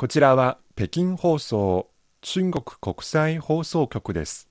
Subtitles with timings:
[0.00, 1.90] こちらは北京放送
[2.20, 4.48] 中国国際放送局です。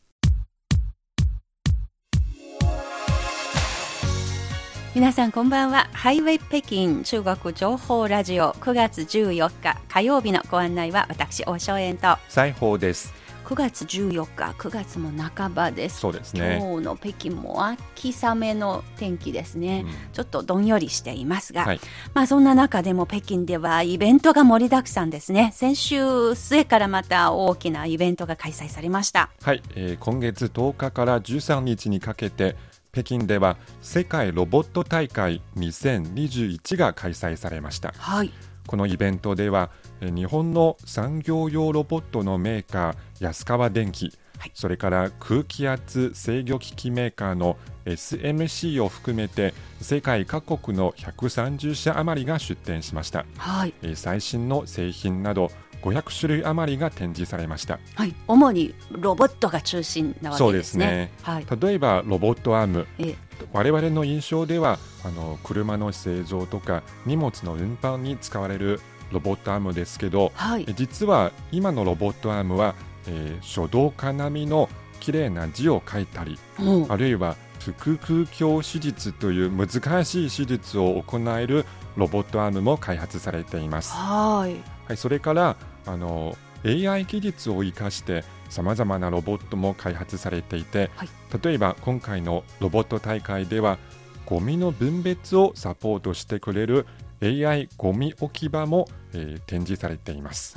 [4.93, 5.87] 皆さんこんばんは。
[5.93, 12.17] ハイウェイ北京中国情報ラジオ9月14日火曜日のご案内は私大正円と。
[12.27, 13.13] 西宝です
[13.47, 16.01] 9月14日9月も半ばです。
[16.01, 16.57] そうですね。
[16.59, 19.91] 今日の北京も秋雨の天気ですね、うん。
[20.11, 21.79] ちょっとどんよりしていますが、はい。
[22.13, 25.53] まあそんな中でも北京ではイベントが盛りだくさんですね。
[25.55, 29.29] 先週末からまた大きなイベントが開催されました。
[29.41, 32.57] はい、えー今月10日から13日にかけて
[32.91, 37.93] 北京では世界ロボット大会2021が開催されました。
[37.97, 38.33] はい。
[38.67, 44.51] このイベントではえー日本の産業用ロボットのメーカー安川電機、はい。
[44.53, 53.73] それから空気圧制御機器メーカーの SMC を含めて世界各国の130社余りが出展しました、はい。
[53.81, 55.51] えー最新の製品など
[55.81, 57.79] 500種類余りが展示されました。
[57.95, 58.15] はい。
[58.27, 61.11] 主にロボットが中心なわけですね。
[61.23, 61.45] そうはい。
[61.59, 62.87] 例えばロボットアーム。
[62.99, 63.15] え。
[63.53, 68.79] 我々の印象ではあの車の製造とか荷物の運搬に使われる
[69.11, 70.65] ロボットアームですけどはい。
[70.67, 72.75] え実は今のロボットアームは、
[73.07, 84.55] えー書道家並みの綺麗な字を書いたりもうあるいは腹腔鏡手術という難しい手術を行えるロボットアームも開発されています、はい。
[84.87, 91.09] はい、それからあの AI 技術を生かしてさまざまなロボットも開発されていて、はい。
[91.43, 93.77] 例えば今回のロボット大会では
[94.25, 96.85] ゴミの分別をサポートしてくれる
[97.21, 100.55] AI ゴミ置き場も、えー展示されています。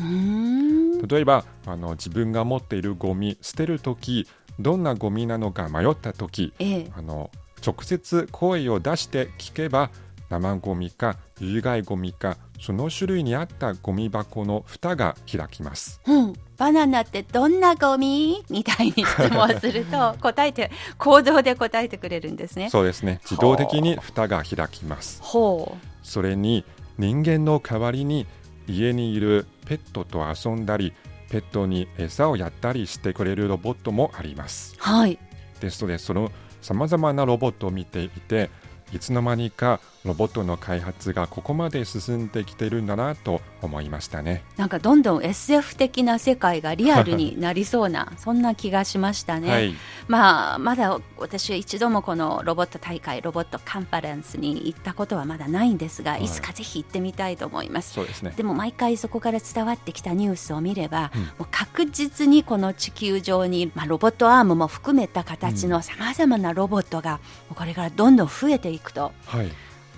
[1.07, 4.27] 例えばあの自分が持っているゴミ捨てるとき
[4.59, 6.93] どんなゴミなのか迷ったときええ。
[6.95, 7.31] あの
[7.65, 9.91] 直接声を出して聞けば
[10.29, 16.01] 生ゴミか有害ゴミかその種類に合ったゴミ箱の蓋が開きます。
[16.07, 18.45] うん、バナナってどんなゴミ？
[18.51, 22.71] みたいに質問すると答えて行動で答えてくれるんですね。
[22.71, 23.21] そうですね。
[23.25, 25.21] 自動的に蓋が開きます。
[25.23, 25.77] ほ
[26.11, 26.65] それに
[26.99, 28.27] 人間の代わりに
[28.67, 30.93] 家にいるペットと遊んだり
[31.31, 34.75] ペットに餌をやったりしてくれるロボットもあります。
[34.77, 35.21] うはい。
[35.61, 38.51] ですのでそのさまざまなロボットを見ていて
[38.93, 44.43] いつの間にかロボットの開発がここまで進んできているんだなと思いましたね。
[44.57, 49.51] なんかどんどん SF 的な世界がリアルになりそうなそんな気がしましたね。
[49.51, 49.75] はい。
[50.09, 56.25] まあまだ私は一度もこのロボット大会ロボットカンファレンスに行ったことはまだないんですが、はい。
[56.25, 57.93] い、つかぜひ行ってみたいと思います。
[57.93, 58.33] そうですね。
[58.35, 61.23] でも毎回そこから伝わってきたニュースを見れば、うん。
[61.23, 67.21] もう確実にこの地球上に、まあ、ロボットアームも含めた形のさまざまなロボットが、
[67.55, 69.13] これからどんどん増えていくと。
[69.27, 69.51] はい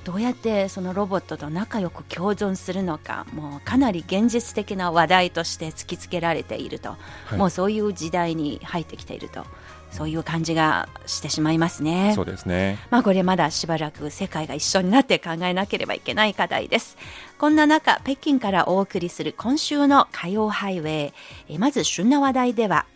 [0.05, 6.91] どうやってそのロボットと仲良く共存するのかもうかなり現実的な話題として突きつけられていると、
[7.27, 9.45] はいもうそういう時代に入ってきていると
[9.91, 12.13] そういう感じがしてしまいますね。
[12.15, 16.97] そうですねまあこれまだしばらく世界が一緒になって考えなければいけない課題です。
[17.39, 21.13] こんな中、北京からお送りする今週の火曜ハイウェイ。
[21.49, 22.87] えまず旬な話題では、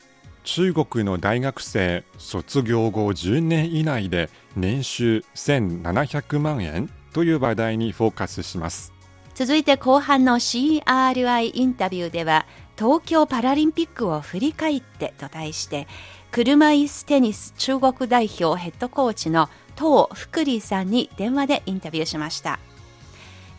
[0.44, 8.92] 中国の大学生卒業後10年以内で年収1700万円という話題にフォーカスします
[9.32, 12.46] 続いて後半の CRI インタビューでは、
[12.78, 15.86] 東京パラリンピックを振り返ってと題して、
[16.30, 22.58] 車椅子テニス中国代表ヘッドコーチの東福利さんに電話でインタビューしました。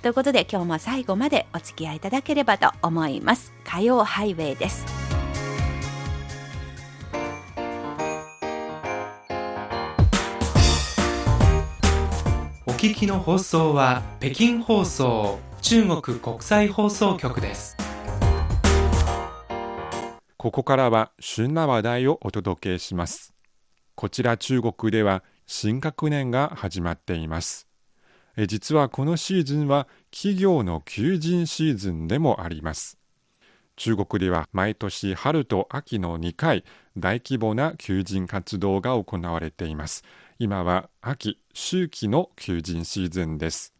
[0.02, 3.54] ということで今日も最後までお付き合いいただければと思います。
[3.64, 4.97] 火曜ハイウェイです。
[12.88, 17.76] 聞きの放送は北京放送中国国際放送局です。
[20.38, 23.34] ここからは旬な話題をお届けします。
[23.96, 27.68] こちら中国では新学年が始まっています。
[28.38, 32.98] え実はこのシーズンは企業の求人シーズンでもあります。
[33.76, 36.64] 中国では毎年春と秋の2回
[36.98, 40.06] 大規模な求人活動が行われています。
[40.40, 43.74] 今は秋秋季の求人シーズンです。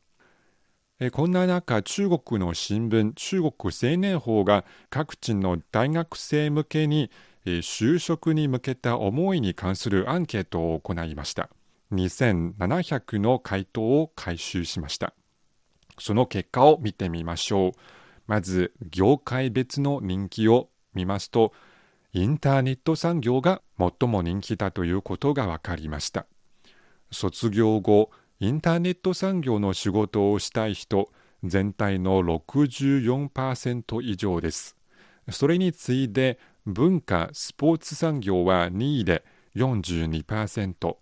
[1.00, 7.12] えこんな中中国の新聞中国青年報が各地の大学生向けに
[7.46, 11.52] 就職に向けた思いに関するアンケートを行いました。
[11.92, 15.14] 2700の回答を回収しました。
[16.00, 17.72] その結果を見てみましょう。
[18.26, 21.54] まず業界別の人気を見ますと
[22.14, 26.26] インターネット産業が最も人気だということが分かりました。
[27.12, 28.10] 卒業後
[28.40, 31.10] インターネット産業の仕事をしたい人
[31.44, 34.76] 全体の64%以上です。
[35.30, 39.24] それに次いで文化・スポーツ産業は2位で
[39.56, 40.98] 42%、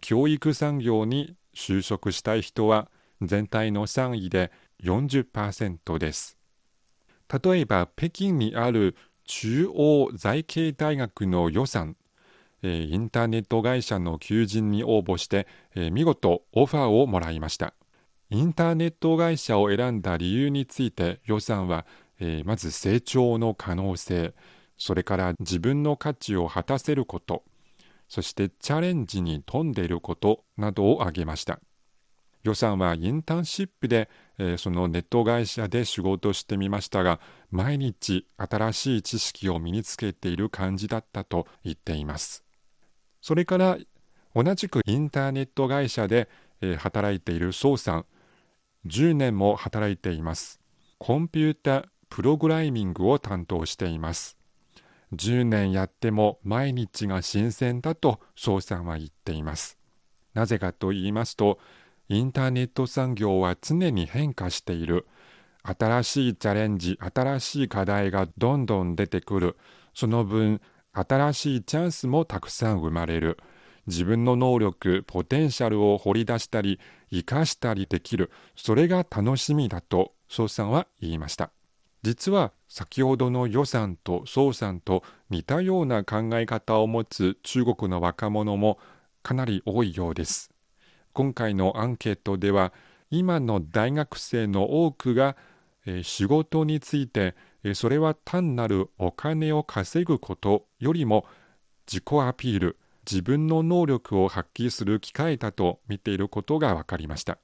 [0.00, 2.90] 教育産業に就職したい人は
[3.22, 4.50] 全体の3位で
[4.82, 6.36] 40%です。
[7.42, 11.96] 例えば北京にある中央財系大学の予算、
[12.62, 17.74] インターネット会社の求人に応募して、見事オファーをもらいました。
[18.30, 21.86] インターネット会社を選んだ理由について予算は、
[22.44, 24.34] まず成長の可能性、
[24.78, 27.44] それから自分の価値を果たせること、
[28.08, 31.60] そしてチャレンジに富んでいることなどを挙げました。
[32.42, 34.08] 予算はインターンシップで、
[34.38, 37.18] え、そのネット会社で仕事してみましたが、
[37.50, 42.45] 毎日新しい知識を身につけている感じだったと言っています。
[43.26, 43.76] それから
[44.36, 46.28] 同じくインターネット会社で、
[46.60, 48.06] え、働いている宋さん、
[48.86, 50.60] 10年も働いています。
[50.98, 54.36] コンピュータプログラミングを担当しています。
[55.12, 59.76] 10年やっても毎日が新鮮だと宋さんは言っています。
[60.32, 61.58] なぜかと言いますと、
[62.08, 65.04] インターネット産業は常に変化している。
[65.64, 69.56] 新しいチャレンジ、新しい課題がどんどん出てくる。
[69.94, 70.60] その分、
[70.96, 73.38] 新しいチャンスもたくさん生まれる。
[73.86, 78.30] 自分の能力、ポテンシャルを掘り出したり、生かしたりできる。
[78.56, 81.50] それが楽しみだと、宋さんは言いました。
[82.02, 88.78] 実は先ほどの予算と宋さんと似たような考え方を持つ中国の若者も
[89.22, 90.52] かなり多いようです。
[91.12, 92.72] 今回のアンケートでは
[93.10, 95.36] 今の大学生の多くが、
[95.84, 97.34] えー、仕事について、
[97.74, 101.26] それは単なるお金を稼ぐことよりも
[101.86, 102.78] 自己アピール
[103.10, 107.38] 自分の能力を発揮する機会だと見ていることが分かりました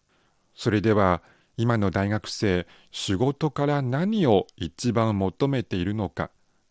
[0.55, 1.23] それでは
[1.57, 6.31] 今の大学生仕事から何を一番求めているのか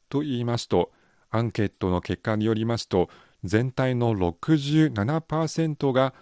[0.09, 0.91] と言いますと
[1.29, 3.09] アンケートの結果によりますと
[3.43, 6.13] 全体の67%が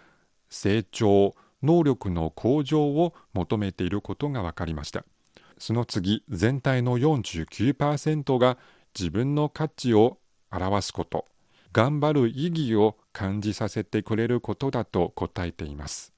[0.50, 5.04] 成長、能力の向上を求めていることが分かりました。
[5.60, 8.58] その次、全体の49%が
[8.98, 10.18] 自分の価値を
[10.52, 11.26] 表すこと、
[11.74, 16.14] 頑張る意義を感じさせてくれることだと答えています。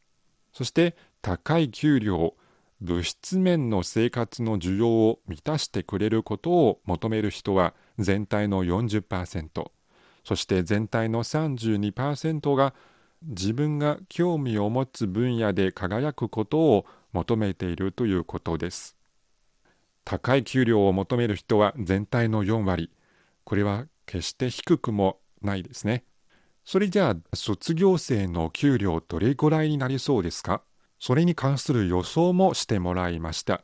[0.54, 2.36] そして高い給料、
[2.82, 9.72] 物質面の生活の需要を満たしてくれることを求める人は全体の40%、
[10.24, 12.74] そして全体の32%が
[13.24, 19.01] 自分が興味を持つ分野で輝くことを求めているということです。
[20.04, 22.92] 高い給料を求める人は全体の4割。
[23.44, 26.04] これは決して低くもないですね。
[26.64, 30.62] それじゃあ、卒業生の給料どれぐらいになりそうですか？
[31.00, 33.64] それに関する予想もしてもらいました。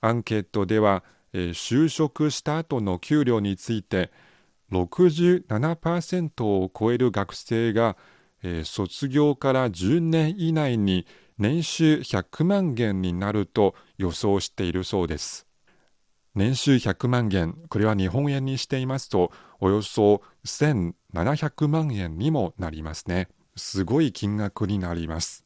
[0.00, 4.10] アンケートでは、えー、就職した後の給料について
[4.70, 7.96] 67%を超える学生が
[8.46, 11.06] えー、卒業から10年以内に
[11.38, 15.46] 年収100万元になると予想しているそうです。
[16.34, 23.28] 年収100万元、これは日本円にしていますと、およそ1700万円にもなりますね。
[23.54, 25.44] すごい金額になります。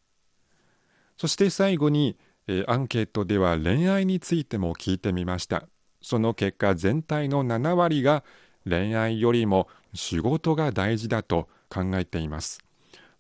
[1.19, 5.69] そして最後に、え、アンケートでは恋愛についても聞いてみました。
[6.00, 8.25] その結果、全体の7割が
[8.66, 12.61] 恋愛よりも仕事が大事だと考えています。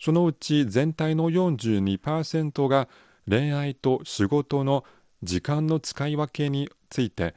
[0.00, 2.88] そのうち全体の42%が
[3.28, 4.84] 恋愛と仕事の
[5.22, 7.34] 時間の使い分けについて、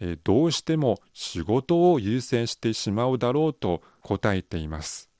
[0.00, 5.10] えどうしても仕事を優先してしまうだろうと答えています。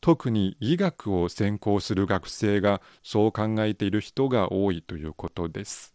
[0.00, 5.94] 特に医学を専攻する学生がそう考えている人が多いということです。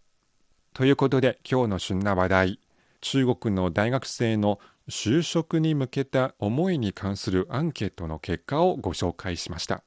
[0.74, 2.60] ということで今日の旬な話題、
[3.02, 9.84] 中国の大学生の就職に向けた思いに関するアンケートの結果をご紹介しました。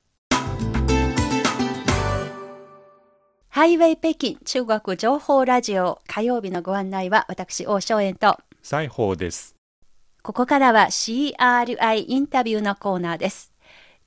[3.55, 9.57] ハイウェイ北京中国情報ラジオ火曜日のご案内は私、王正円と西宝です。
[10.23, 13.53] ここからは CRI インタビューのコーナーです。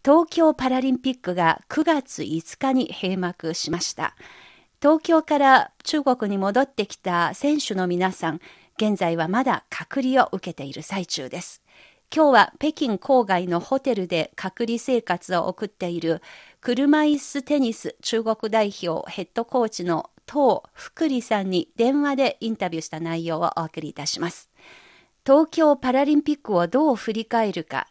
[0.04, 4.16] 東京パラリンピックが9月5日に閉幕しました。
[4.82, 8.40] 東京から中国に戻ってきた選手の皆さん、
[8.78, 11.62] 現在はまだ隔離を受けている最中です。
[12.16, 16.22] 今日は北京郊外のホテルで隔離生活を送っている
[16.66, 24.50] 車椅子テニス中国代表ヘッドコーチの東福利さんに電話でインタビューした内容をお送りいたします。
[25.24, 27.86] 東京パラリンピックをどう振り返るか、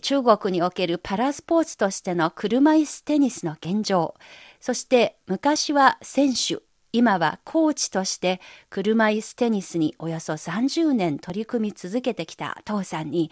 [0.00, 4.14] 中国におけるパラスポーツとしての車椅子テニスの現状、
[4.60, 6.60] そして昔は選手、
[6.92, 13.30] 今はコーチとして車椅子テニスにおよそ30年取り組み続けてきた父さんに、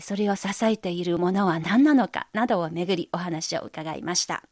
[0.00, 4.44] それを支えているものは何なのかなどをめぐりお話を伺いました。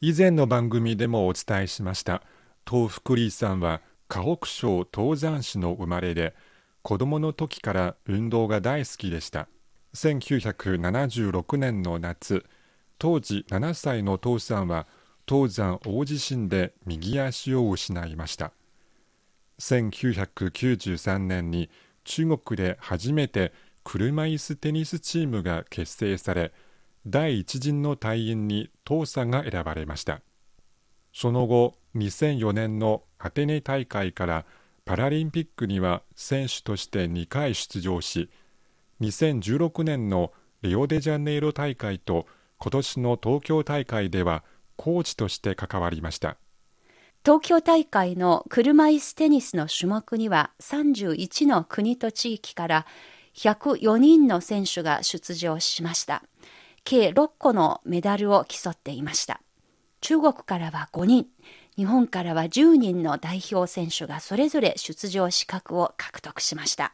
[0.00, 2.22] 以前の番組でもお伝えしました。
[2.68, 6.34] 東福利さんは河北省東山市の生まれで、
[6.82, 9.48] 子供の時から運動が大好きでした。
[9.94, 12.46] 1976年の夏、
[12.98, 14.86] 当時7歳の父さんは
[15.26, 18.52] 東山大地震で右足を失いました
[19.60, 21.70] 1993年に
[22.04, 23.52] 中国で初めて
[23.90, 26.52] 車椅子テニスチームが結成され
[27.06, 30.20] 第一陣の隊員に父さんが選ばれました。
[31.14, 34.44] その後2004年のアテネ大会から
[34.84, 38.28] パラリンピックには選手として2回出場し
[39.00, 42.26] 2016年のリオデジャネイロ大会と
[42.58, 44.44] 今年の東京大会では
[44.76, 46.36] コーチとして関わりました。
[47.24, 52.86] 東京大会の車椅子テニスの種目には31の国と地域から
[53.34, 56.22] 104人の選手が出場しました。
[56.84, 59.40] 計6個のメダルを競っていました。
[60.00, 61.26] 中国からは5人。
[61.76, 66.92] 日本からは10人の代表選手がそれぞれ出場資格を獲得しました。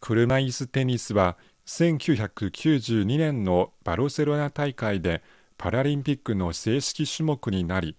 [0.00, 1.36] 車椅子テニスは
[1.66, 5.22] 1992年のバルセロナ大会で
[5.58, 7.96] パラリンピックの正式種目になり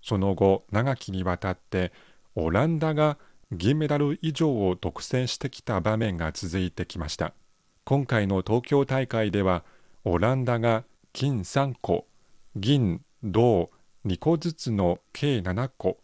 [0.00, 1.92] その後長きにわたって
[2.34, 3.18] オランダが
[3.54, 7.34] 銀メダル以上を独占してきた場面が続いてきました。
[7.84, 9.62] 今回の東京大会では
[10.04, 12.06] オランダが金3個
[12.56, 13.70] 銀銅
[14.06, 15.98] 2個ずつの計7個。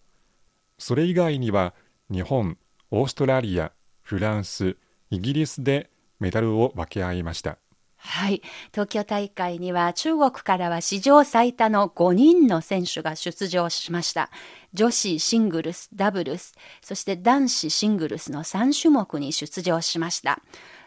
[0.78, 1.74] それ以外には
[2.10, 2.58] 日本
[2.90, 4.76] オーストラリアフランス
[5.10, 5.90] イギリスで
[6.20, 7.56] メダルを分け合いました。
[8.00, 8.42] はい。
[8.72, 14.30] 東京大会には中国からは史上最多の5人の選手が出場しました。
[14.72, 20.40] 女子シングルス、ダブルス、そして男子シングルスの3種目に出場しました。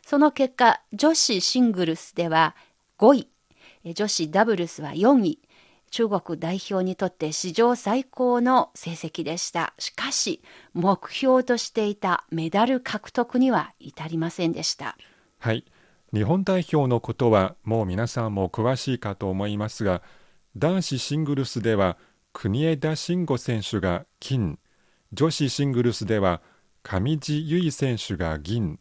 [0.05, 2.55] その結果、女子シングルスでは
[2.97, 3.13] 5
[3.83, 5.39] 位、女子ダブルスは4位、
[5.91, 9.73] 中国代表にとって史上最高の成績でした。
[9.77, 10.41] しかし、
[10.73, 14.97] 目標としていたメダル獲得には至りませんでした。
[15.39, 15.65] はい。
[16.13, 20.01] 日本代表のことはもう皆さんも詳しいかと思いますが
[20.57, 21.97] 男子シングルスでは
[22.33, 24.59] 国枝慎吾選手が金
[25.13, 26.41] 女子シングルスでは
[26.83, 28.79] 上地結衣選手が銀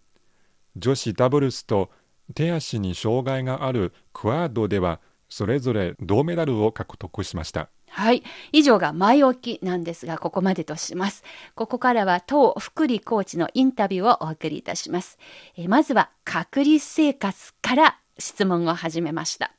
[0.77, 1.91] 女子ダブルスと
[2.35, 7.71] 手足に障害があるクワードではそれぞれ銅メダルを獲得しました。
[7.91, 8.23] はい。
[8.53, 11.25] 以上が前置きなんですが、ここまでとします。
[11.55, 15.19] ここからは当福利コーチのインタビューをお送りいたします。
[15.57, 19.53] えまずは隔離生活から質問を始めました。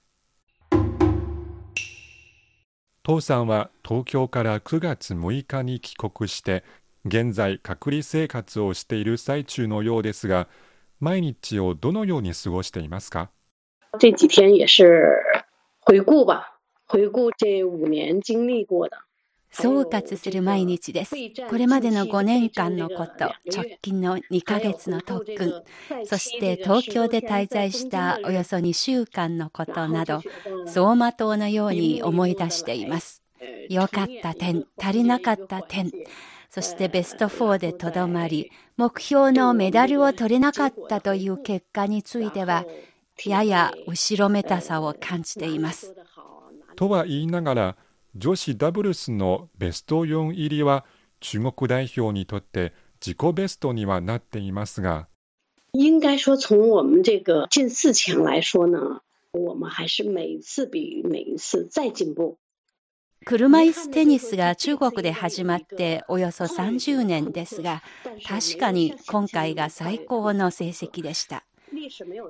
[3.04, 6.64] 父さんは東京から9月6日に帰国して、
[7.06, 10.48] 現在隔離生活をしている最中のようですが、
[11.00, 13.30] 毎日をどのように過ごしていますか？
[14.00, 14.86] 这几天也是
[15.84, 16.61] 回顾吧。
[19.50, 21.16] 総括する毎日です。
[21.50, 25.64] これまでの5年間のこと、直近の2ヶ月の特訓、
[26.06, 30.22] そして東京で滞在したおよそ2週間のことなど、
[30.66, 33.22] 走馬灯のように思い出しています。
[33.70, 35.92] 良かった点、足りなかった点、
[36.50, 42.66] そしてベスト4でとどまり、目標のメダルを取れなかったという結果については、
[43.26, 45.94] やや後ろめたさを感じています。
[46.82, 47.78] とは言いながら
[48.16, 50.84] 女子ダブルスのベスト4入りは
[51.20, 55.08] 中国代表にとって自己ベストにはなっていますが。
[55.74, 62.40] 应该说从我们这个进四强来说呢我们还是每一次比每一次再进步。
[63.26, 67.84] 車椅子テニスが中国で始まっておよそ30年ですが
[68.28, 71.44] 確かに今回が最高の成績でした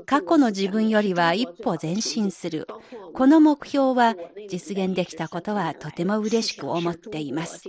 [0.06, 2.68] 過去の自分よりは一歩前進する。
[3.14, 4.16] この目標は
[4.48, 7.64] 実現できたことはとても嬉しく思っています。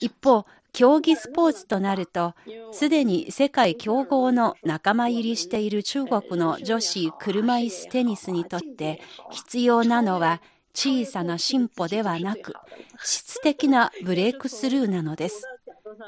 [0.00, 2.34] 一方、競技スポーツとなると、
[2.72, 10.40] すでに世界強豪の仲間入りしている中国の女子車椅子テニスにとって必要なのは
[10.74, 12.54] 小さな進歩ではなく、
[13.02, 15.42] 質的なブレイクスルーなのです。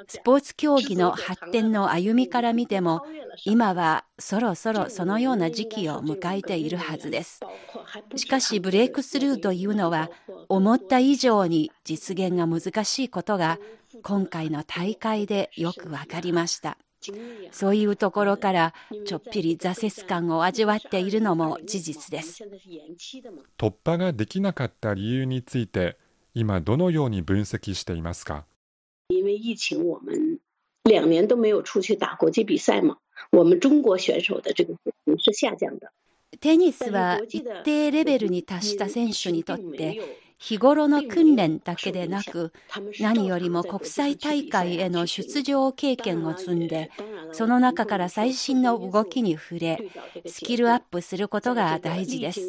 [0.09, 3.03] スポーツ競技の発展の歩みから見ても、
[3.45, 7.41] 今はそろそろそのような時期を迎えているはずです。
[8.17, 10.11] しかし、ブレイクスルーというのは、
[10.49, 13.59] 思った以上に実現が難しいことが、
[14.03, 16.77] 今回の大会でよくわかりました。
[17.51, 18.75] そういうところから
[19.07, 22.45] ちょっぴり挫折感を味わっているのも事実です。
[23.57, 25.97] 突破ができなかった理由について、
[26.35, 28.45] 今どのように分析していますか？
[29.11, 30.39] 因为疫情，我们
[30.85, 32.99] 两年都没有出去打国际比赛嘛，
[33.33, 35.91] 我们中国选手的这个水平是下降的。
[36.41, 40.01] テニスは一定レベルに達した選手にとって
[40.39, 42.53] 日頃の訓練だけでなく
[43.01, 46.93] 何よりも国際大会への出場経験を積んで
[47.33, 49.79] その中から最新の動きに触れ
[50.25, 52.49] スキルアップすることが大事です。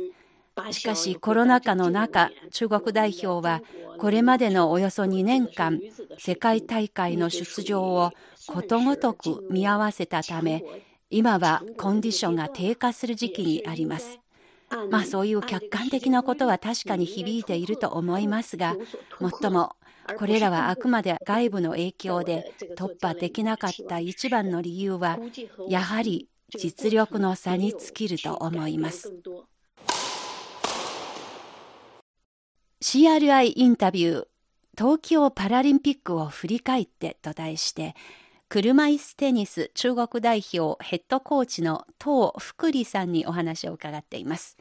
[0.72, 3.62] しかしコロナ禍の中中国代表は
[3.98, 5.80] これまでのおよそ2年間
[6.18, 8.12] 世界大会の出場を
[8.48, 10.64] ことごとく見合わせたため
[11.10, 14.20] 今はコンディションが低下する時期にあります。
[14.90, 18.78] まあそういう客観的なことは確かに響いていると思いますが、
[19.20, 19.76] もっとも
[20.18, 22.46] これらはあくまで外部の影響で
[22.78, 25.20] 突破できなかった一番の理由は、
[25.68, 29.14] やはり実力の差に尽きると思います。
[32.84, 34.28] CRI インタビュー
[34.76, 37.96] 東京パラリンピックを振り返ってと題して
[38.50, 44.58] 車椅子テニス中国代表ヘッドコーチの東福利さんにお話を伺っています。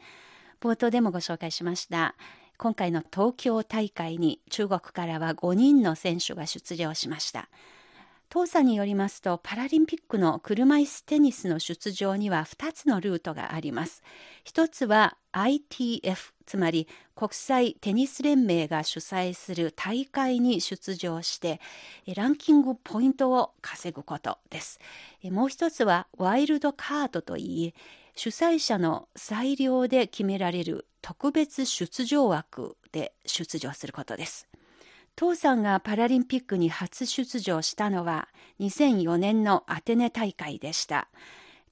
[0.61, 2.15] 冒頭でもご紹介しました。
[2.59, 7.49] 今回の東京大会に中国からは5人の選手が出場しました。
[8.33, 14.03] 当さんによりますとパラリンピックの車椅子テニスの出場には2つのルートがあります。
[14.45, 21.59] 一つは ITF つまり国際テニス連盟が主催する大会に出場して
[22.15, 24.79] ランキングポイントを稼ぐことです。
[25.23, 27.73] もう一つはワイルドカードといい
[28.15, 34.47] 主催者の裁量で決められる特別出場枠で出場することです。
[35.21, 38.27] 父さんがパラリンピックに初出場したのは
[38.59, 41.09] 2004年のアテネ大会でした。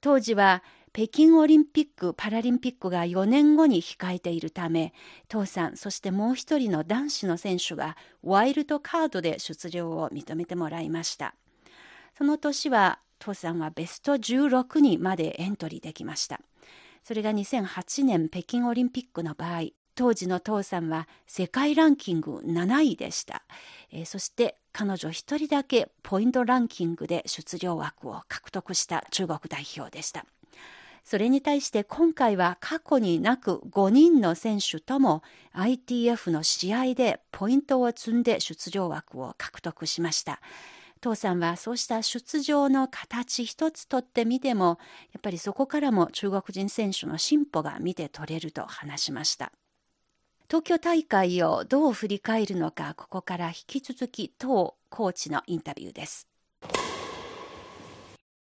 [0.00, 4.94] 当時は北京オリンピック・パラリンピックが4年後に控えているため、
[5.26, 11.34] 父さん、そしてもう一人の男子の選手がワイルドカードで出場を認めてもらいました。
[12.16, 16.40] その年は、父さんはベスト16にまでエントリーできました。
[17.02, 23.42] それが2008年北京オリンピックの場合、当時の父さんは世界ランキング7位でした、
[23.92, 30.24] えー、そして彼女一人だけポイントランキングで出場枠を獲得した中国代表でした。
[31.04, 35.22] それに対して今回は過去になく5人の選手とも
[35.54, 40.40] ITF の試合でポイントを積んで出場枠を獲得しました。
[41.02, 44.78] 父さんはそうした出場の形一つとってみても
[45.12, 49.52] やっぱりそこからも中国人選手の進歩が見て取れると話しました。
[50.50, 56.26] 東京大会をどう振り返るのかここから引き続き当コーチのインタビューです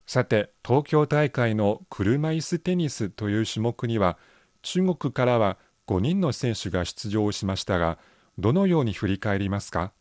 [0.07, 4.17] さて東京大会の車椅子テニスという種目には
[4.61, 5.57] 中国からは
[5.87, 7.97] 5人の選手が出場しましたが
[8.37, 9.91] どのように振り返りますか？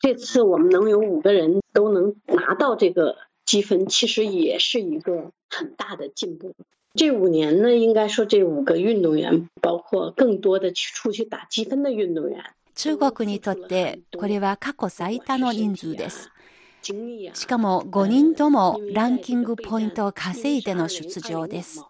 [0.00, 6.54] 这次我们能有五个人都能拿到这个积分，其实也是一个很大的进步。
[6.96, 12.40] 这五年呢，应该说这五个运动员，包括更多的去出去打积分的运动员。
[12.76, 16.30] 中国にとってこれは過去最多の人数です。
[17.32, 21.82] しかも5人ともランキングポイントを稼いでの出場です。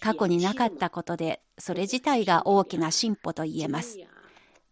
[0.00, 3.98] 過去になかったことで、それ自体が大きな進歩と言えます。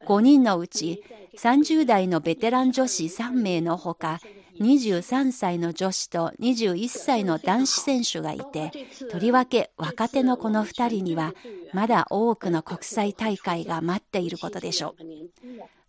[0.07, 1.03] 5人のうち
[1.39, 4.19] 30代のベテラン女子3名のほか、
[4.61, 8.71] 23歳の女子と21歳の男子選手がいて、
[9.11, 11.33] とりわけ若手のこの2人には、
[11.73, 15.31] まだ多くの国際大会が待っていることでしょう。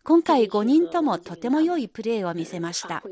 [0.03, 3.03] 今回5人ともとても良いプレーを見せました。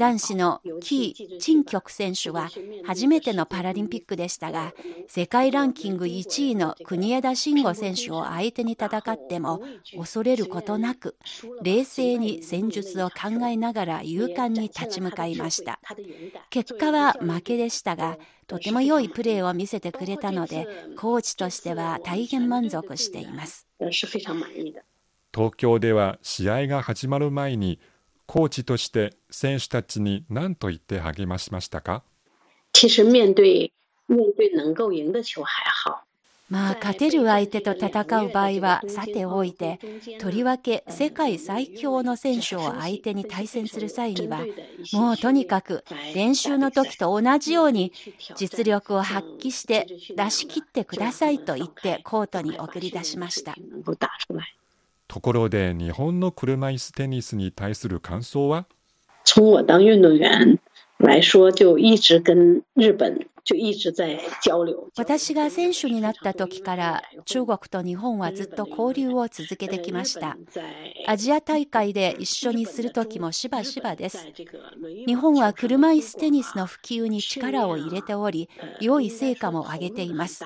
[0.00, 2.48] 男子のキー・チンキョク選手は
[2.86, 4.72] 初めてのパラリンピックでしたが、
[5.08, 9.60] 世界ランキング1位の国枝慎吾選手を相手に戦っても
[9.94, 11.16] 恐れることなく、
[11.62, 15.78] 冷静に戦術を考えながら勇敢に立ち向かいました。
[16.48, 23.66] 結果は負けでしたが、とても良いプレーを見せてくれたので、コーチとしては大変満足しています。
[25.32, 27.78] 東京では試合が始まる前に
[28.30, 32.04] コーチとして選手たちに何と言って励ましましたか？
[32.72, 33.72] 其实面对
[34.06, 35.48] 面对能够赢的球还
[35.84, 36.04] 好。
[36.48, 37.88] まあ、勝てる相手と戦
[38.22, 39.80] う場合はさておいて、
[40.20, 44.46] とりわけ世界最強の選手を相手に対戦する際には、
[44.92, 47.92] もうとにかく練習の時と同じように
[48.36, 53.56] 実力を発揮して出し切ってくださいと言ってコートに送り出しました。
[55.12, 58.66] ところで日本の車椅子テニスに対する感想は？
[59.24, 60.60] 从我当运动员
[60.98, 63.26] 来说，就一直跟日本。
[64.96, 70.36] 私が選手になった時から中国と日本はずっと交流を続けてきました。
[71.06, 74.26] アジア大会で一緒にする時もしばしばです。
[75.06, 78.48] 日本は車椅子テニスの普及に力を入れており、
[78.80, 80.44] 良い成果も上げています。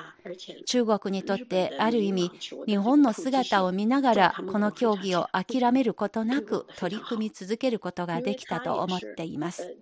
[0.65, 2.31] 中国にとってある意味、
[2.65, 9.75] 日本の姿を見ながらこの競技を諦めることなく取り組み続けることができたと思っています。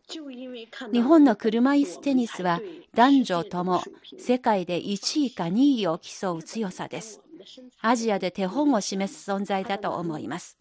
[0.91, 2.61] 日本の車椅子テニスは
[3.03, 3.83] 男女とも
[4.17, 7.19] 世界で1位か2位を競う強さです。
[7.81, 10.57] アジアで手本を示す存在だと思います。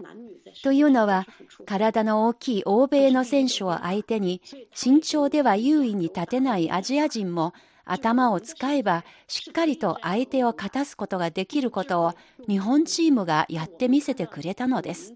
[0.65, 1.25] というのは、
[1.67, 4.43] 体の大きい欧米の選手を相手に、
[4.75, 12.12] 身長では優位に立てないアジア人も、頭を使えばしっかりと相手を勝たすことができることを
[12.49, 15.14] 日本チームがやってみせてくれたのです。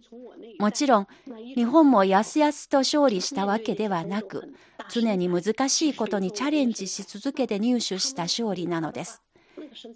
[0.59, 1.07] もちろん、
[1.55, 4.55] 日本もやすやすと勝利したわけではなく、
[4.91, 9.23] 常に難しいことにチャレンジし続けて入手した勝利なのです。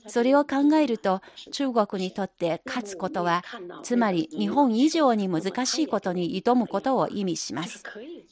[0.07, 1.21] それを考えると
[1.53, 3.43] 中国にとって勝つことは
[3.83, 7.83] つまり日本以上に難しいことに挑むことを意味します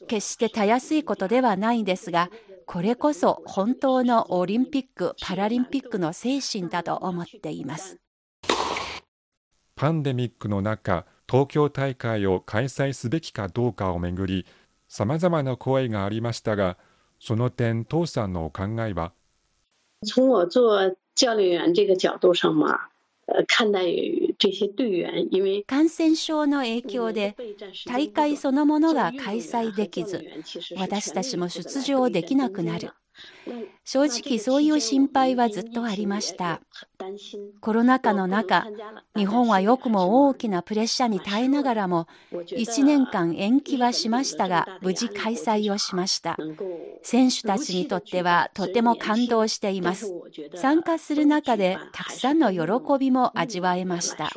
[0.06, 2.30] 決してたやすいことではないんですが
[2.70, 7.96] これこそ本当のオリンピック・パラリンピックの精神だと思っています。
[9.74, 14.44] パンデミックの中東京大会を開催すべきかどうかをめぐり
[14.86, 16.76] さまざまな声がありましたが
[17.18, 19.12] その点父さんのお考えは？
[20.04, 22.76] 从我做教练员这个角度上嘛，
[23.28, 23.82] 呃，看待
[24.38, 27.36] 这些队员，因为感染症の影響で
[27.86, 30.24] 大会そのものが開催できず、
[30.76, 32.90] 私たちも出場できなくなる。
[33.90, 36.60] 正直そういう心配はずっとありました。
[37.62, 38.66] コロナ禍の中、
[39.16, 46.36] 日本はよくも大きなプレッシャーに耐えながらも、1年間延期はしましたが、無事開催をしました。
[47.02, 50.12] 選手たちにとってはとても感動しています。
[50.54, 54.30] 参加する中でたくさんの喜びも味わえました。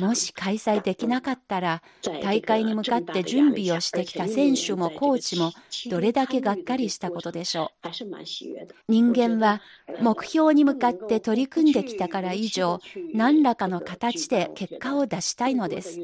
[0.00, 1.82] もし開催できなかったら、
[2.20, 5.52] 大会に向かって準備をしてきた選手もコーチも
[5.88, 8.71] どれだけがっかりしたことでしょう。
[8.88, 9.60] 人間は
[10.00, 12.80] 目標に向かって取り組んできたから以上、
[13.14, 16.00] 何らかの形で結果を出したいのです。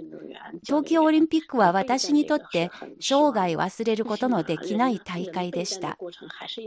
[0.64, 5.98] 東京オリンピックは私にとって生涯忘れることのできない大会でした。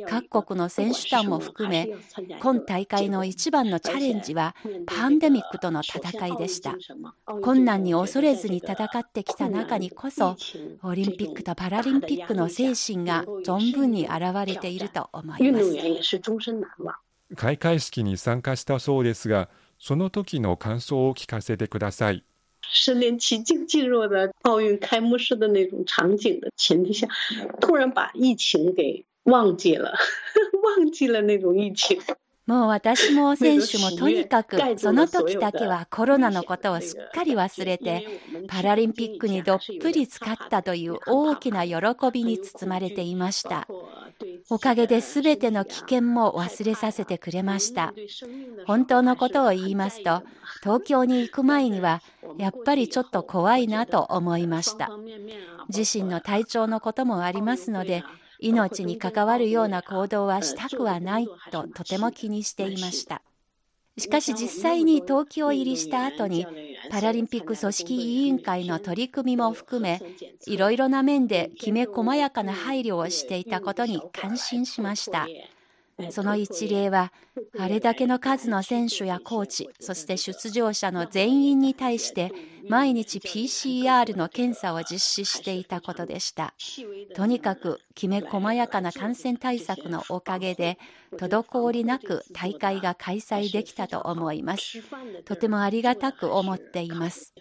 [0.08, 1.90] 各国の選手団も含め、
[2.40, 6.76] 今大会の一番のチャレンジはパンデミックとの戦いでした。
[7.42, 10.36] 困難に恐れずに戦ってきた中にこそ、
[10.84, 15.91] オリンピックとパラリンピックの精神が存分に現れていると思います。
[17.35, 22.25] 開会式に参加したそうですが、その時の感想を聞かせてください。
[22.63, 27.07] 身临其境进入了奥运开幕式的那种场景的前提下，
[27.61, 29.95] 突然把疫情给忘記了，
[30.63, 32.01] 忘記了那种疫情。
[32.52, 41.78] もう私も選手もとにかく その時だけはコロナのことをすっかり忘れて パラリンピックにどっぷり使ったという大きな喜
[42.12, 43.70] びに包まれていました。
[44.50, 47.94] おかげで全ての危険も忘れさせてくれました。
[48.68, 50.22] 本当のことを言いますと、
[50.62, 52.02] 東京に行く前には
[52.38, 54.90] やっぱりちょっと怖いなと思いました。
[55.70, 58.04] 自身の体調のこともありますので、
[58.42, 63.22] 命に関わるような行動はしたくはないととても気にしていました。
[63.98, 66.48] しかし実際に東京入りした後に
[66.90, 70.02] パラリンピック組織委員会の取り組みも含め
[70.48, 75.28] いろいろな面できめ細やかな配慮をしていたことに感心しました。
[76.10, 77.12] その一例は、
[77.60, 82.32] あれだけの数の選手やコーチ、そして出場者の全員に対して、
[82.68, 86.54] 毎日 PCR の検査を実施していたことでした。
[87.16, 90.78] とにかく、きめ細やかな感染対策のおかげで、
[91.18, 94.82] 滞りなく大会が開催できたと思います。
[95.26, 97.34] とてもありがたく思っています。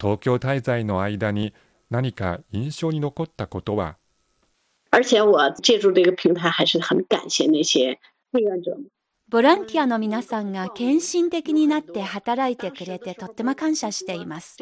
[0.00, 1.54] 東京滞在の間に
[1.90, 3.96] 何か印象に残ったことは？
[4.94, 7.98] 而且我借助这个平台，还是很感谢那些
[8.30, 8.88] 志愿者们。
[9.34, 14.58] ボランティアの皆さんが献身的になって働いてくれてとっても感謝しています。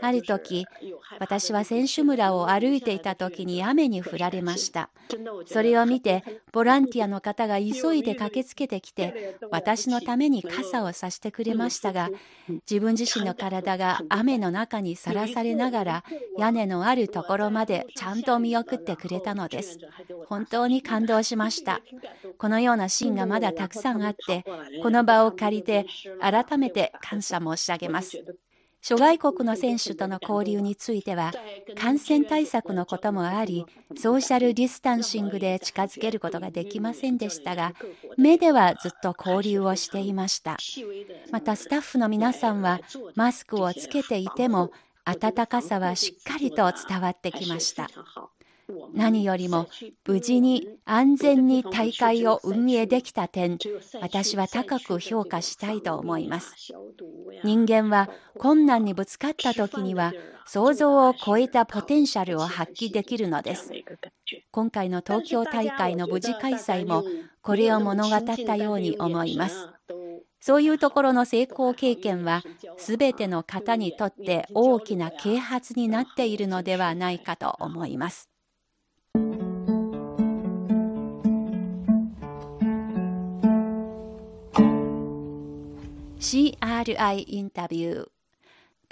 [0.00, 0.64] ある時、
[1.18, 4.88] 私は選手村を歩いていた時に雨に降られました。
[5.44, 12.08] それを見て、ボランティアの方が急いで駆けつけてきて、私のために傘をさしてくれましたが、
[12.48, 16.04] 自分自身の体が雨の中にさらされながら、
[16.38, 19.78] 屋根のあるところまでちゃんと見送ってくれたのです。
[20.28, 21.82] 本当に感動しました。
[22.38, 24.44] このようなシーンがまだたくさんあって、
[24.82, 25.86] この場を借りて
[26.20, 28.22] 改めて感謝申し上げます。
[28.80, 31.32] 諸外国の選手との交流については、
[31.76, 37.74] 感染対策のこともあり、ソーシャルディスタンシングで近づけることができませんでしたが、
[38.16, 40.56] 目ではずっと交流をしていました。
[41.30, 42.80] またスタッフの皆さんは、
[43.14, 44.70] マスクをつけていても、
[45.04, 47.88] 暖かさはしっかりと伝わってきました。
[48.92, 49.68] 何よりも
[50.06, 53.58] 無事に安全に大会を運営できた点、
[54.00, 56.54] 私は高く評価したいと思います。
[57.44, 60.12] 人間は困難にぶつかった時には
[60.46, 63.70] 想像を超えたポテンシャルを発揮できるのです。
[64.50, 67.04] 今回の東京大会の無事開催も
[67.42, 69.68] これを物語ったように思います。
[70.40, 72.42] そういうところの成功経験は、
[72.76, 78.28] すべての方にとって大きな啓発になっているのではないかと思います。
[86.30, 88.08] CRI インタビュー。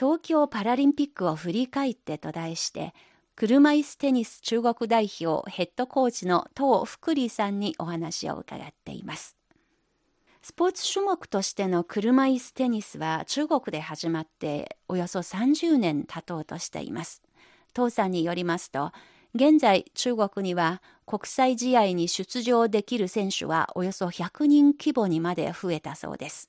[0.00, 2.94] 東京パラリンピックを振り返ってと題して
[3.34, 9.36] 車椅子テニス中国代表ヘッドコーチの東福利さんにお話を伺っています。
[10.40, 17.20] スポーツ種目としての車椅子テニスは中国で始まっておよそ30年経とうとしています。
[17.74, 18.92] 東さんによりますと
[19.34, 26.48] 現在中国には国際試合に出場できる選手はおよそ100人規模にまで増えたそうです。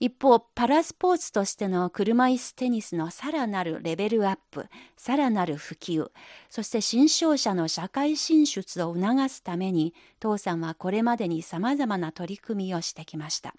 [0.00, 6.08] 一方、パラスポーツとしての車椅子テニスのさらなるレベルアップ、さらなる普及、
[6.48, 13.54] そして新商者の社会進出を促すために、父さんはこれまでに様々な取り組みをしてきました。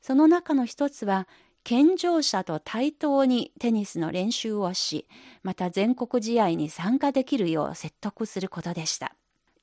[0.00, 1.28] その中の一つは、
[1.64, 5.06] 健常者と対等にテニスの練習をし、
[5.42, 9.14] また全国試合に参加できるよう説得することでした。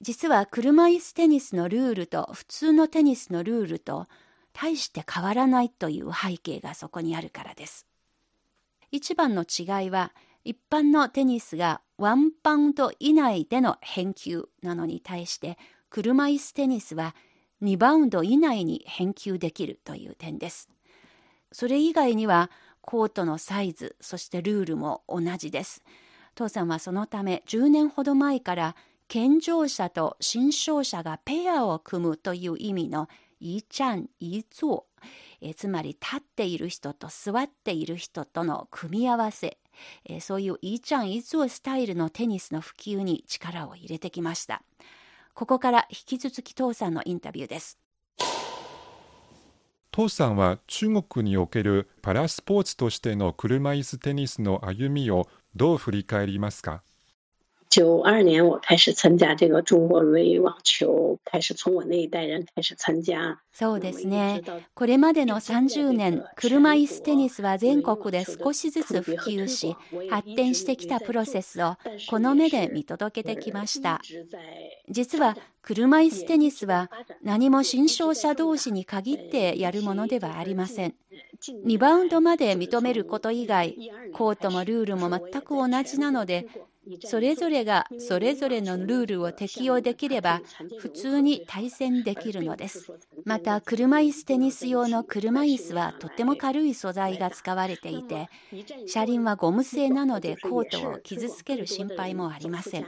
[0.02, 4.06] 実は車椅子テニスのルールと普通のテニスのルールと
[4.54, 7.86] 大して変わらないという背景がそこにあるからです。
[8.92, 15.58] 一番の違いは一般のテニスがワンパウンド以内での返球なのに対して
[15.90, 17.16] 車椅子テニスは
[17.62, 20.70] 2バウンド以内に返球できるという点です。
[21.52, 22.50] それ以外には
[22.82, 25.84] コートのサイズそしてルールも同じです。
[26.36, 28.76] 父さんはそのため10年ほど前から
[29.08, 34.86] 健常者と新商者がペアを組むという意味の一站一坐、
[35.42, 39.58] えつまり立っている人と座っている人との組み合わせ、
[40.06, 44.62] えそういう一站一坐スタイルのテニスの普及に力を入れてきました。
[45.34, 47.80] ここから引き続き父さんのインタビューです。
[49.92, 56.84] 父さんは中国におけるパラスポーツとしての車椅子テニスの歩みをどう振り返りますか？
[57.70, 63.40] 九二年我开始参加这个中国轮椅网球，开始从我那一代人开始参加。
[63.54, 64.42] そうですね。
[64.74, 69.76] これまでの30年、車椅子テニスは全国で少しずつ普及し、
[70.10, 71.76] 発展してきたプロセスを
[72.10, 74.02] この目で見届けてきました。
[74.90, 76.90] 実は車椅子テニスは
[77.22, 80.96] 何も新商者同士に限ってやるものではありません。
[81.66, 86.48] 2バウンドまで認めること以外、コートもルールも全く同じなので、
[87.04, 90.42] それぞれがそれぞれのルールを適用できれば
[90.80, 92.92] 普通に対戦できるのです。
[93.26, 98.30] また車椅子テニス用の車椅子はとても軽い素材が使われていて
[98.88, 102.86] 車輪はゴム製なのでコートを傷つける心配もありません。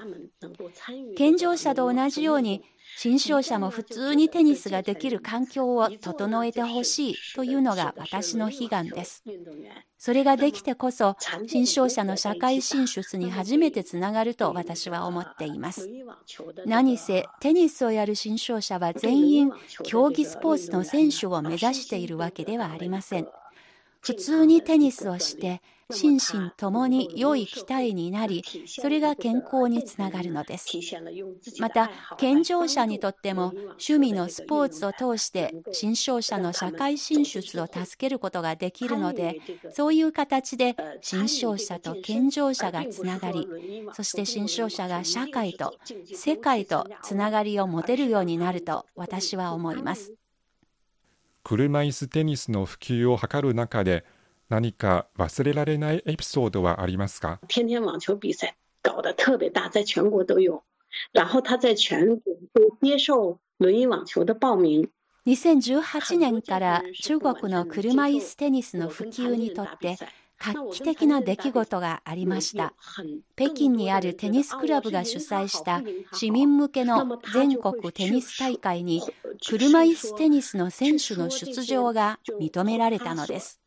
[1.17, 2.63] 健常者と同じように
[2.97, 9.23] 新商者も普通にテニスができる環境を整えてほしいというのが私の悲願です。
[9.97, 11.15] それができてこそ、
[11.47, 15.89] 新商者の社会進出に初めてつながると私は思っています。
[16.65, 19.51] 何せ、テニスをやる新商者は全員、
[19.83, 23.27] 競技スポーツの選手を目指しているわけではありません。
[24.01, 30.77] 普通にテニスをして、心身ともに良い期待になり、それが健康につながるのです。
[31.59, 39.39] また、健常者にとっても趣味のスポーツを通して新商者の社会進出を助けることができるので、
[39.71, 43.47] そういう形で新商者と健常者がつながり、
[43.93, 45.75] そして新商者が社会と
[46.13, 50.13] 世界とつながりを持てるようになると私は思います。
[51.43, 54.05] 車椅子テニスの普及を図る中で
[54.51, 57.39] 何か忘れられないエピソードはありますか？
[57.47, 60.61] 天天网球比赛搞得特别大，在全国都有。
[61.13, 62.19] 然后他在全国
[62.53, 64.89] 都接受轮椅网球的报名。
[65.25, 69.97] 2018年から中国の車椅子テニスの普及にとって
[70.37, 72.73] 画期的な出来事がありました。
[73.37, 79.01] 北京にあるテニスクラブが主催した市民向けの全国テニス大会に
[79.47, 83.60] 車椅子テニスの選手の出場が認められたのです。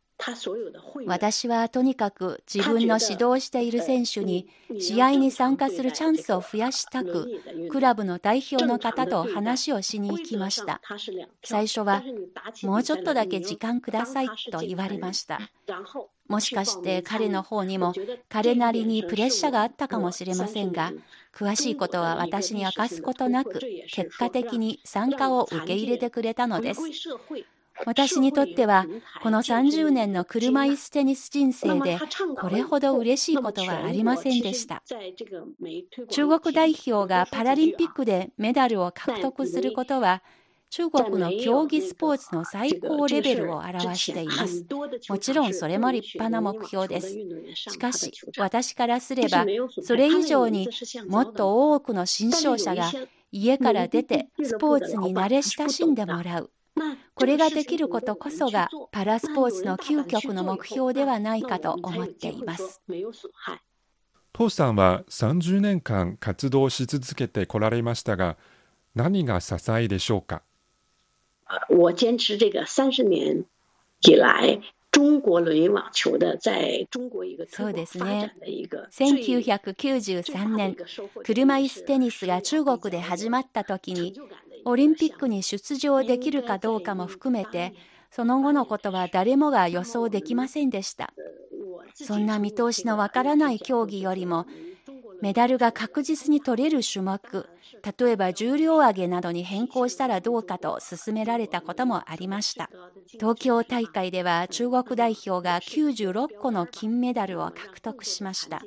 [1.06, 4.48] 私はとにかく自分の指導している選手に
[4.78, 7.28] 試合に参加するチャンスを増やしたく、
[7.70, 10.80] クラブの代表の方と話をしに行きました。
[11.44, 12.02] 最初は、
[12.62, 15.40] もうちょっとだけ時間くださいと言われました。
[16.28, 17.92] もしかして彼の方にも
[18.30, 20.92] 彼なりにプレッシャーがあったかもしれませんが、
[21.34, 23.58] 詳しいことは私に明かすことなく、
[23.92, 26.80] 結果的に参加を受け入れてくれたのです。
[27.86, 28.86] 私にとっては、
[29.22, 31.98] この30年の車椅子テニス人生で、
[32.38, 34.82] これほど嬉しいことはありませんでした。
[36.10, 40.22] 中国代表がパラリンピックでメダルを獲得することは、
[40.70, 44.66] 中国の競技スポーツの最高レベルを表しています。
[45.08, 47.16] もちろんそれも立派な目標です。
[47.54, 49.46] しかし、私からすれば、
[49.82, 50.68] それ以上に
[51.06, 52.90] もっと多くの新勝者が
[53.30, 56.50] 家から出てスポーツに慣れ親しんでもらう。
[57.14, 62.80] これができることこそがパラスポーツの究極の目標ではないかと思っています。
[64.32, 68.36] 父さんは30年間活動し続けてこられましたが、
[68.94, 70.42] 何が支えでしょうか？
[71.68, 73.44] 我坚持这个三十年
[74.00, 74.60] 以来，
[74.94, 78.32] 中国轮椅网球的在中国一个そうですね。
[78.92, 80.76] 1993年、
[81.24, 84.14] 車椅子テニスが中国で始まった時に、
[84.64, 87.74] オリンピックに出場できるかどうかも含めて、
[88.12, 91.12] その後のことは誰もが予想できませんでした。
[91.94, 94.46] そんな見通しのわからない競技よりも、
[95.24, 97.48] メダルが確実に取れる種目、
[97.98, 102.68] 例えば重量挙げなどに変更したらどうかと勧められたこともありました。
[103.12, 108.60] 東京大会では中国代表が96個の金メダルを獲得しました。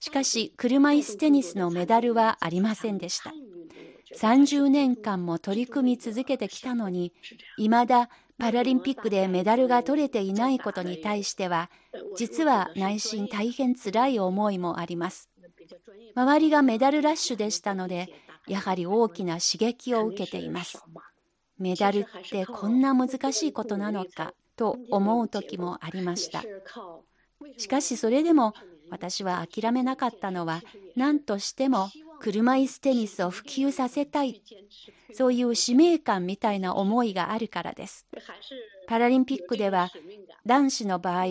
[0.00, 3.32] しかし、車椅子テニスのメダルはありませんでした。
[4.18, 7.14] 30年間も取り組み続けてきたのに、
[7.56, 11.70] 未だパラリンピックでメダルが取れていないことに対しては、
[12.16, 15.30] 実は内心大変辛い思いもあります。
[16.14, 18.08] 周りがメダルラッシュでしたので、
[18.46, 20.82] やはり大きな刺激を受けています。
[21.58, 26.42] メダルってこんな難しいことなのかと思う時もありました。
[27.56, 28.54] しかしそれでも
[28.90, 30.62] 私は諦めなかったのは
[30.96, 34.42] 何としても車椅子テニスを普及させたい
[35.12, 38.06] そういう使命感みたいな思いがあるからです
[38.86, 39.90] パラリンピックでは
[40.44, 41.24] 男子の場合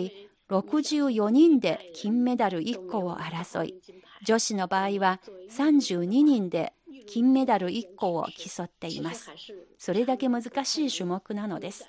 [0.50, 3.80] 64人で金メダル1個を争い
[4.24, 6.72] 女子の場合は32人で
[7.06, 9.30] 金メダル1個を競っています
[9.78, 11.88] それだけ難しい種目なのです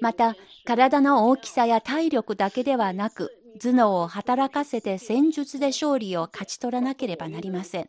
[0.00, 7.88] また体の大きさや体力だけではなく頭脳を働かせて戦術で勝利を勝ち取らなければなりません。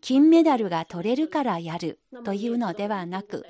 [0.00, 3.44] 金メダルが取れるからやるというのではなく、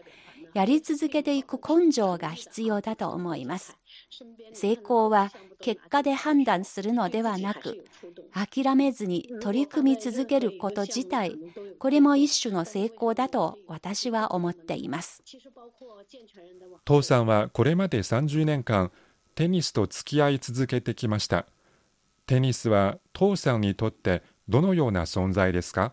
[0.55, 3.77] やり続けていく根性が必要だと思います。
[4.53, 7.85] 成功は結果で判断するのではなく、
[8.33, 11.37] 諦めずに取り組み続けること自体、
[11.79, 15.23] これも一種の成功だと私は思っています。
[16.85, 18.91] 父さんはこれまで30年間、
[19.35, 21.47] テニスと付き合い続けてきました。
[22.27, 25.93] テニスは父さんにとってどのような存在ですか？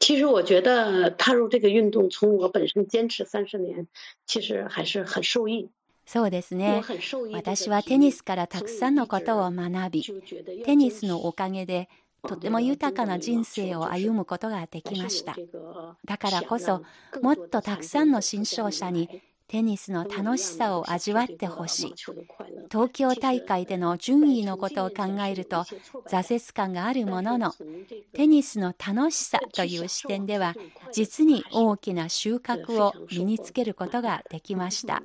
[0.00, 3.86] 其实我觉得踏入这个运动，从我本身坚持三十年，
[4.26, 5.70] 其实还是很受益。
[6.08, 6.82] そうですね。
[7.34, 10.04] 私はテニスからたくさんのことを学び、
[10.64, 11.90] テニスのおかげで
[12.26, 15.36] とても豊かな人生を歩むことができました。
[16.06, 16.82] だからこそ、
[17.20, 21.94] もっとたくさんの新勝者にテニスの楽しさを味わってほしい。
[22.70, 25.66] 東京大会での順位のことを考えると
[26.08, 27.54] 挫折感があるものの、
[28.12, 30.56] テニスの楽しさという視点では、
[30.92, 35.02] 実に大きな収穫を身につけることができました。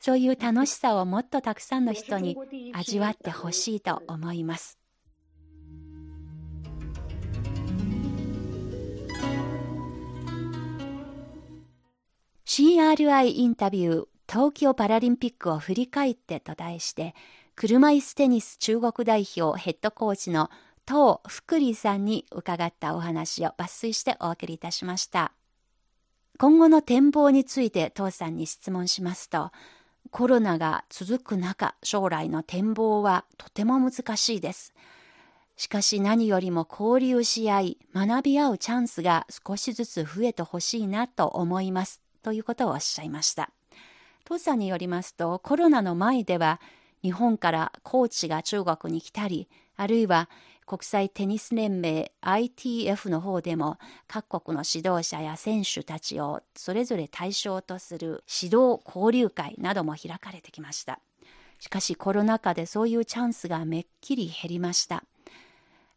[0.00, 2.38] そういう楽しさをもっとたくさんの人に
[2.72, 4.77] 味わってほしいと思います。
[12.58, 17.14] CRI インタビュー東京パラリンピックを振り返ってと題して
[17.54, 20.50] 車椅子テニス中国代表ヘッドコーチの
[20.84, 25.30] 東福利さんに伺ったお話を抜粋してお送りいたしました。
[26.36, 29.52] 今後の展望について東さんに質問しますと
[30.10, 34.74] コロナが続く中将来の展望はとても難しいです。
[35.56, 42.02] しかし何よりも交流し合い学び合うチャンスが少しずつ増えてほしいなと思います。
[42.28, 43.50] ということをおっしゃいました。
[44.26, 46.60] 父さんによりますと、コロナの前では、
[47.02, 50.28] 日本からコーチが中国に来たり、あるいは
[50.66, 61.00] 国際テニス連盟 ITF の方でも各国の指導者や選手たちをそれぞれ対象とする指導交流会なども開かれてきました。
[61.60, 65.04] しかしコロナ禍でそういうチャンスがめっきり減りました。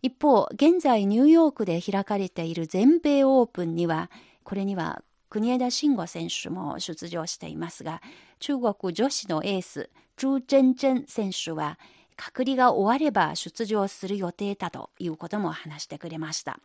[0.02, 4.10] 一方、現在ニューヨークで開かれている全米オープンには、
[4.44, 8.02] これには国枝慎吾選手も出場していますが、
[8.40, 11.80] 中国女子のエース、朱珍珍選手は、
[12.18, 16.60] 隔離が終われば出場する予定だということも話してくれました。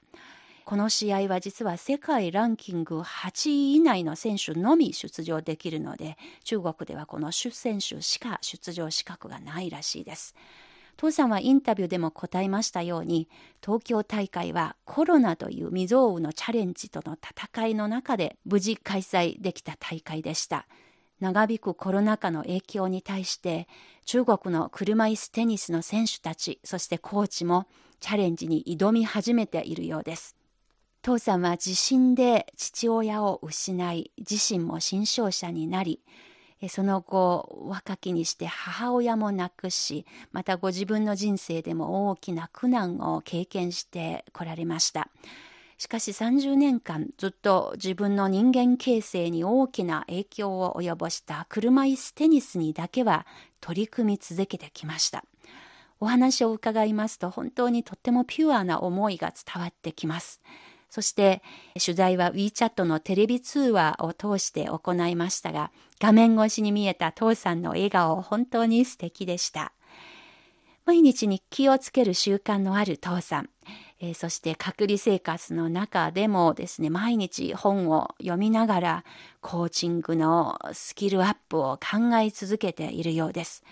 [0.64, 10.34] この試合は実は世界ランキング8位以内の選手のみ出場できるので、中国ではこの主選手しか出場資格がないらしいです。
[10.97, 13.28] 父さんはインタビューでも答えましたように、
[13.64, 20.66] 東京大会はコロナという未曾有のチャレンジとの戦いの中で無事開催できた大会でした。
[21.20, 23.68] 長引くコロナ禍の影響に対して
[24.05, 27.66] 中国の車椅子テニスの選手たちそしてコーチも
[28.01, 30.36] チャレンジに挑み始めているようです
[31.01, 36.01] 父さんは地震で父親を失い自身も新傷者になり
[36.68, 45.08] その後若きにして母親も亡くしまたご自分の人生でも大きな苦難を経験してこられました。
[45.78, 53.26] しかし30年間ずっと自分の人間形成に大きな影響を及ぼした車椅子テニスにだけは
[53.60, 55.24] 取り組み続けてきました。
[56.00, 60.42] お話を伺いますと本当にとってもピュアな思いが伝わってきます。
[60.91, 61.43] そして
[61.84, 65.70] 取材は WeChat のテレビ通話を通して行いましたが、
[66.01, 69.72] 画面越しに見えた父さんの笑顔、本当に素敵でした。
[70.84, 73.51] 毎日に気をつける習慣のある父さん。
[73.99, 79.05] えー、そして隔離生活の中でもですね、毎日本を読みながら
[79.41, 83.64] コーチングのスキルアップを考え続けているようです。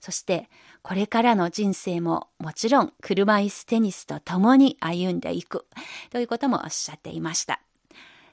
[0.00, 0.48] そして
[0.86, 5.66] これからの人生ももちろん車椅子テニスと共に歩んでいく
[6.10, 7.60] ということもおっしゃっていました。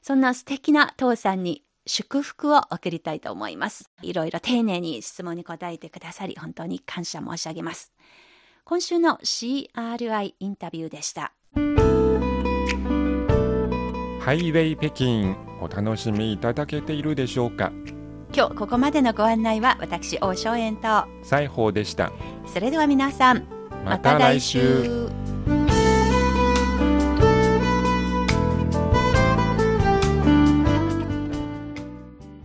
[0.04, 3.90] そんな素敵な父さんに祝福を送りたいと思います。
[4.04, 7.92] いろいろ丁寧に質問に答えてくださり本当に感謝申し上げます。
[8.66, 11.34] 今週の CRI インタビューでした。
[11.56, 11.62] ハ
[14.36, 17.72] イウェイ北京お楽しみいただけているでしょうか？
[18.36, 21.06] 今日ここまでのご案内は私王正円と。
[21.22, 22.12] 西宝でした。
[22.48, 23.44] それでは皆さん
[23.86, 25.08] また来週